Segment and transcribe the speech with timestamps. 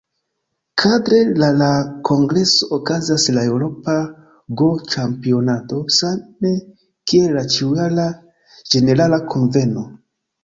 [0.83, 1.67] Kadre la la
[2.07, 3.93] kongreso okazas la "Eŭropa
[4.61, 6.53] Go-Ĉampionado", same
[7.11, 8.07] kiel la ĉiujara
[8.75, 9.85] Ĝenerala Kunveno.